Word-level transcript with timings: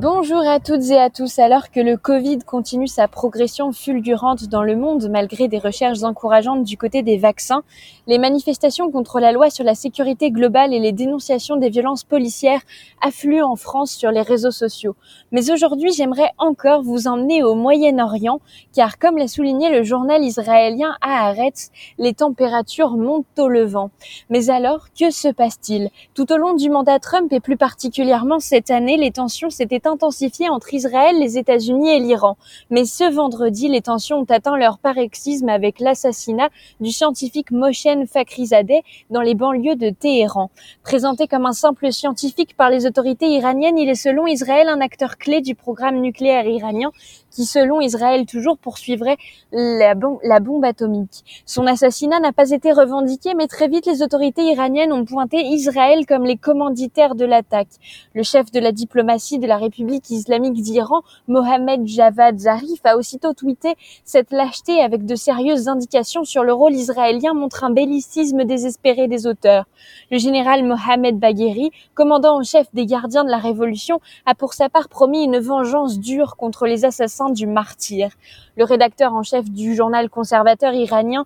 Bonjour 0.00 0.46
à 0.46 0.60
toutes 0.60 0.90
et 0.90 0.96
à 0.96 1.10
tous. 1.10 1.40
Alors 1.40 1.72
que 1.72 1.80
le 1.80 1.96
Covid 1.96 2.38
continue 2.46 2.86
sa 2.86 3.08
progression 3.08 3.72
fulgurante 3.72 4.44
dans 4.44 4.62
le 4.62 4.76
monde 4.76 5.08
malgré 5.10 5.48
des 5.48 5.58
recherches 5.58 6.04
encourageantes 6.04 6.62
du 6.62 6.76
côté 6.76 7.02
des 7.02 7.16
vaccins, 7.16 7.64
les 8.06 8.18
manifestations 8.18 8.92
contre 8.92 9.18
la 9.18 9.32
loi 9.32 9.50
sur 9.50 9.64
la 9.64 9.74
sécurité 9.74 10.30
globale 10.30 10.72
et 10.72 10.78
les 10.78 10.92
dénonciations 10.92 11.56
des 11.56 11.68
violences 11.68 12.04
policières 12.04 12.60
affluent 13.00 13.42
en 13.42 13.56
France 13.56 13.90
sur 13.90 14.12
les 14.12 14.22
réseaux 14.22 14.52
sociaux. 14.52 14.94
Mais 15.32 15.50
aujourd'hui, 15.50 15.90
j'aimerais 15.92 16.30
encore 16.38 16.84
vous 16.84 17.08
emmener 17.08 17.42
au 17.42 17.56
Moyen-Orient 17.56 18.40
car 18.72 19.00
comme 19.00 19.18
l'a 19.18 19.26
souligné 19.26 19.68
le 19.68 19.82
journal 19.82 20.22
israélien 20.22 20.94
Haaretz, 21.00 21.72
les 21.98 22.14
températures 22.14 22.96
montent 22.96 23.36
au 23.36 23.48
levant. 23.48 23.90
Mais 24.30 24.48
alors, 24.48 24.86
que 24.96 25.10
se 25.10 25.26
passe-t-il? 25.26 25.90
Tout 26.14 26.32
au 26.32 26.36
long 26.36 26.54
du 26.54 26.70
mandat 26.70 27.00
Trump 27.00 27.32
et 27.32 27.40
plus 27.40 27.56
particulièrement 27.56 28.38
cette 28.38 28.70
année, 28.70 28.96
les 28.96 29.10
tensions 29.10 29.50
s'étaient 29.50 29.87
intensifié 29.88 30.48
entre 30.48 30.72
Israël, 30.74 31.16
les 31.18 31.38
États-Unis 31.38 31.90
et 31.90 32.00
l'Iran. 32.00 32.36
Mais 32.70 32.84
ce 32.84 33.12
vendredi, 33.12 33.68
les 33.68 33.82
tensions 33.82 34.18
ont 34.18 34.24
atteint 34.30 34.56
leur 34.56 34.78
paroxysme 34.78 35.48
avec 35.48 35.80
l'assassinat 35.80 36.50
du 36.80 36.90
scientifique 36.90 37.50
Moshen 37.50 38.06
Fakhrizadeh 38.06 38.82
dans 39.10 39.20
les 39.20 39.34
banlieues 39.34 39.76
de 39.76 39.90
Téhéran. 39.90 40.50
Présenté 40.82 41.26
comme 41.26 41.46
un 41.46 41.52
simple 41.52 41.90
scientifique 41.92 42.56
par 42.56 42.70
les 42.70 42.86
autorités 42.86 43.28
iraniennes, 43.28 43.78
il 43.78 43.88
est 43.88 43.94
selon 43.94 44.26
Israël 44.26 44.68
un 44.68 44.80
acteur 44.80 45.18
clé 45.18 45.40
du 45.40 45.54
programme 45.54 46.00
nucléaire 46.00 46.46
iranien 46.46 46.90
qui, 47.30 47.44
selon 47.44 47.80
Israël, 47.80 48.26
toujours 48.26 48.58
poursuivrait 48.58 49.16
la, 49.52 49.94
bom 49.94 50.18
la 50.22 50.40
bombe 50.40 50.64
atomique. 50.64 51.42
Son 51.46 51.66
assassinat 51.66 52.20
n'a 52.20 52.32
pas 52.32 52.50
été 52.50 52.72
revendiqué, 52.72 53.34
mais 53.34 53.46
très 53.46 53.68
vite 53.68 53.86
les 53.86 54.02
autorités 54.02 54.42
iraniennes 54.42 54.92
ont 54.92 55.04
pointé 55.04 55.38
Israël 55.42 56.06
comme 56.06 56.24
les 56.24 56.36
commanditaires 56.36 57.14
de 57.14 57.24
l'attaque. 57.24 57.68
Le 58.14 58.22
chef 58.22 58.50
de 58.50 58.60
la 58.60 58.72
diplomatie 58.72 59.38
de 59.38 59.46
la 59.46 59.56
République 59.56 59.77
islamique 60.10 60.60
d'Iran, 60.60 61.02
Mohamed 61.26 61.86
Javad 61.86 62.38
Zarif, 62.38 62.80
a 62.84 62.96
aussitôt 62.96 63.32
tweeté 63.32 63.74
cette 64.04 64.30
lâcheté 64.30 64.80
avec 64.80 65.04
de 65.04 65.14
sérieuses 65.14 65.68
indications 65.68 66.24
sur 66.24 66.44
le 66.44 66.52
rôle 66.52 66.74
israélien 66.74 67.34
montre 67.34 67.64
un 67.64 67.70
bellicisme 67.70 68.44
désespéré 68.44 69.08
des 69.08 69.26
auteurs. 69.26 69.66
Le 70.10 70.18
général 70.18 70.64
Mohamed 70.64 71.18
Bagheri, 71.18 71.70
commandant 71.94 72.38
en 72.38 72.42
chef 72.42 72.66
des 72.72 72.86
gardiens 72.86 73.24
de 73.24 73.30
la 73.30 73.38
révolution, 73.38 74.00
a 74.26 74.34
pour 74.34 74.54
sa 74.54 74.68
part 74.68 74.88
promis 74.88 75.24
une 75.24 75.38
vengeance 75.38 75.98
dure 75.98 76.36
contre 76.36 76.66
les 76.66 76.84
assassins 76.84 77.30
du 77.30 77.46
martyr. 77.46 78.10
Le 78.56 78.64
rédacteur 78.64 79.14
en 79.14 79.22
chef 79.22 79.50
du 79.50 79.74
journal 79.74 80.10
conservateur 80.10 80.72
iranien 80.72 81.24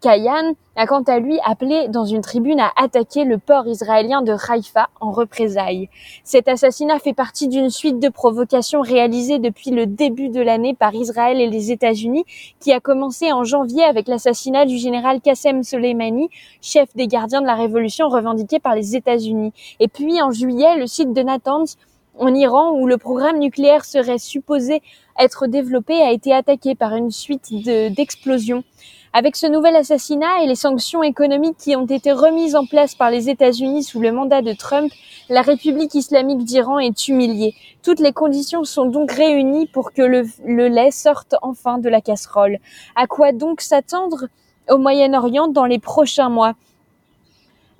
Kayan 0.00 0.54
a 0.76 0.86
quant 0.86 1.02
à 1.02 1.18
lui 1.18 1.38
appelé 1.44 1.88
dans 1.88 2.06
une 2.06 2.22
tribune 2.22 2.58
à 2.58 2.72
attaquer 2.76 3.24
le 3.24 3.36
port 3.36 3.66
israélien 3.66 4.22
de 4.22 4.32
Haïfa 4.32 4.88
en 5.00 5.10
représailles. 5.12 5.90
Cet 6.24 6.48
assassinat 6.48 6.98
fait 6.98 7.12
partie 7.12 7.48
d'une 7.48 7.68
suite 7.68 7.98
de 7.98 8.08
provocations 8.08 8.80
réalisées 8.80 9.38
depuis 9.38 9.70
le 9.70 9.84
début 9.86 10.30
de 10.30 10.40
l'année 10.40 10.74
par 10.74 10.94
Israël 10.94 11.40
et 11.40 11.48
les 11.48 11.70
États-Unis, 11.70 12.24
qui 12.60 12.72
a 12.72 12.80
commencé 12.80 13.30
en 13.30 13.44
janvier 13.44 13.84
avec 13.84 14.08
l'assassinat 14.08 14.64
du 14.64 14.78
général 14.78 15.20
Qassem 15.20 15.62
Soleimani, 15.62 16.30
chef 16.62 16.94
des 16.96 17.06
gardiens 17.06 17.42
de 17.42 17.46
la 17.46 17.54
révolution 17.54 18.08
revendiqué 18.08 18.58
par 18.58 18.74
les 18.74 18.96
États-Unis. 18.96 19.52
Et 19.80 19.88
puis 19.88 20.22
en 20.22 20.30
juillet, 20.30 20.76
le 20.78 20.86
site 20.86 21.12
de 21.12 21.22
Natanz 21.22 21.76
en 22.18 22.34
Iran, 22.34 22.72
où 22.72 22.86
le 22.86 22.96
programme 22.96 23.38
nucléaire 23.38 23.84
serait 23.84 24.18
supposé 24.18 24.82
être 25.18 25.46
développé, 25.46 26.00
a 26.00 26.10
été 26.10 26.32
attaqué 26.32 26.74
par 26.74 26.94
une 26.94 27.10
suite 27.10 27.52
d'explosions. 27.52 28.64
Avec 29.12 29.34
ce 29.34 29.48
nouvel 29.48 29.74
assassinat 29.74 30.44
et 30.44 30.46
les 30.46 30.54
sanctions 30.54 31.02
économiques 31.02 31.56
qui 31.58 31.74
ont 31.74 31.84
été 31.84 32.12
remises 32.12 32.54
en 32.54 32.64
place 32.64 32.94
par 32.94 33.10
les 33.10 33.28
États-Unis 33.28 33.82
sous 33.82 34.00
le 34.00 34.12
mandat 34.12 34.40
de 34.40 34.52
Trump, 34.52 34.92
la 35.28 35.42
République 35.42 35.96
islamique 35.96 36.44
d'Iran 36.44 36.78
est 36.78 37.08
humiliée. 37.08 37.56
Toutes 37.82 37.98
les 37.98 38.12
conditions 38.12 38.62
sont 38.62 38.84
donc 38.84 39.10
réunies 39.10 39.66
pour 39.66 39.92
que 39.92 40.02
le, 40.02 40.68
lait 40.68 40.92
sorte 40.92 41.34
enfin 41.42 41.78
de 41.78 41.88
la 41.88 42.00
casserole. 42.00 42.58
À 42.94 43.08
quoi 43.08 43.32
donc 43.32 43.62
s'attendre 43.62 44.28
au 44.68 44.78
Moyen-Orient 44.78 45.48
dans 45.48 45.66
les 45.66 45.80
prochains 45.80 46.28
mois? 46.28 46.54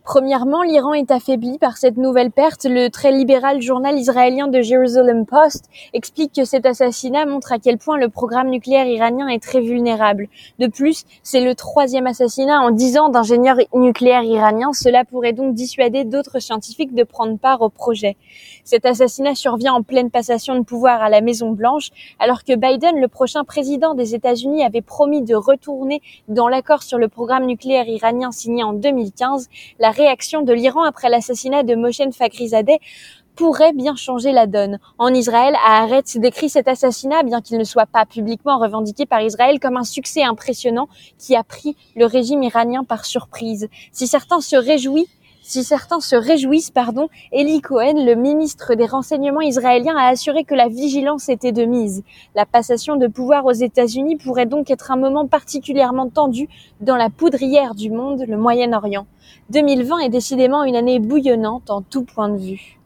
Premièrement, 0.02 0.62
l'Iran 0.62 0.94
est 0.94 1.10
affaibli 1.10 1.58
par 1.58 1.76
cette 1.76 1.98
nouvelle 1.98 2.30
perte. 2.30 2.64
Le 2.64 2.88
très 2.88 3.12
libéral 3.12 3.60
journal 3.60 3.98
israélien 3.98 4.48
de 4.48 4.62
Jerusalem 4.62 5.26
Post 5.26 5.66
explique 5.92 6.32
que 6.34 6.44
cet 6.44 6.64
assassinat 6.64 7.26
montre 7.26 7.52
à 7.52 7.58
quel 7.58 7.76
point 7.76 7.98
le 7.98 8.08
programme 8.08 8.48
nucléaire 8.48 8.86
iranien 8.86 9.28
est 9.28 9.42
très 9.42 9.60
vulnérable. 9.60 10.28
De 10.58 10.68
plus, 10.68 11.04
c'est 11.22 11.42
le 11.42 11.54
troisième 11.54 12.06
assassinat 12.06 12.60
en 12.60 12.70
dix 12.70 12.98
ans 12.98 13.10
d'ingénieurs 13.10 13.58
nucléaires 13.74 14.22
iraniens. 14.22 14.72
Cela 14.72 15.04
pourrait 15.04 15.34
donc 15.34 15.54
dissuader 15.54 16.04
d'autres 16.04 16.38
scientifiques 16.38 16.94
de 16.94 17.04
prendre 17.04 17.38
part 17.38 17.60
au 17.60 17.68
projet. 17.68 18.16
Cet 18.64 18.86
assassinat 18.86 19.34
survient 19.34 19.74
en 19.74 19.82
pleine 19.82 20.10
passation 20.10 20.54
de 20.54 20.64
pouvoir 20.64 21.02
à 21.02 21.10
la 21.10 21.20
Maison 21.20 21.50
Blanche, 21.50 21.90
alors 22.18 22.44
que 22.44 22.56
Biden, 22.56 22.98
le 23.00 23.08
prochain 23.08 23.44
président 23.44 23.94
des 23.94 24.14
États-Unis, 24.14 24.64
avait 24.64 24.80
promis 24.80 25.22
de 25.22 25.34
retourner 25.34 26.00
dans 26.28 26.48
l'accord 26.48 26.82
sur 26.82 26.98
le 26.98 27.08
programme 27.08 27.44
nucléaire 27.44 27.88
iranien 27.88 28.32
signé 28.32 28.64
en 28.64 28.72
2015. 28.72 29.48
La 29.78 29.89
réaction 29.90 30.42
de 30.42 30.52
l'Iran 30.52 30.82
après 30.82 31.08
l'assassinat 31.08 31.62
de 31.62 31.74
Moshen 31.74 32.12
Fakhrizadeh 32.12 32.78
pourrait 33.36 33.72
bien 33.72 33.96
changer 33.96 34.32
la 34.32 34.46
donne. 34.46 34.78
En 34.98 35.14
Israël, 35.14 35.54
Haaretz 35.64 36.18
décrit 36.18 36.50
cet 36.50 36.68
assassinat, 36.68 37.22
bien 37.22 37.40
qu'il 37.40 37.58
ne 37.58 37.64
soit 37.64 37.86
pas 37.86 38.04
publiquement 38.04 38.58
revendiqué 38.58 39.06
par 39.06 39.22
Israël, 39.22 39.58
comme 39.60 39.76
un 39.76 39.84
succès 39.84 40.22
impressionnant 40.22 40.88
qui 41.18 41.34
a 41.34 41.42
pris 41.42 41.76
le 41.96 42.04
régime 42.04 42.42
iranien 42.42 42.84
par 42.84 43.04
surprise. 43.04 43.68
Si 43.92 44.06
certains 44.06 44.40
se 44.40 44.56
réjouissent 44.56 45.08
si 45.42 45.64
certains 45.64 46.00
se 46.00 46.16
réjouissent, 46.16 46.70
pardon, 46.70 47.08
Eli 47.32 47.60
Cohen, 47.60 48.04
le 48.04 48.14
ministre 48.14 48.74
des 48.74 48.86
Renseignements 48.86 49.40
israélien, 49.40 49.96
a 49.96 50.08
assuré 50.08 50.44
que 50.44 50.54
la 50.54 50.68
vigilance 50.68 51.28
était 51.28 51.52
de 51.52 51.64
mise. 51.64 52.02
La 52.34 52.46
passation 52.46 52.96
de 52.96 53.06
pouvoir 53.06 53.46
aux 53.46 53.52
États-Unis 53.52 54.16
pourrait 54.16 54.46
donc 54.46 54.70
être 54.70 54.90
un 54.90 54.96
moment 54.96 55.26
particulièrement 55.26 56.08
tendu 56.08 56.48
dans 56.80 56.96
la 56.96 57.10
poudrière 57.10 57.74
du 57.74 57.90
monde, 57.90 58.24
le 58.26 58.36
Moyen-Orient. 58.36 59.06
2020 59.50 59.98
est 60.00 60.08
décidément 60.08 60.64
une 60.64 60.76
année 60.76 60.98
bouillonnante 60.98 61.70
en 61.70 61.82
tout 61.82 62.04
point 62.04 62.28
de 62.28 62.38
vue. 62.38 62.79